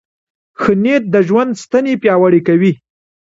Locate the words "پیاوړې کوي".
2.01-2.71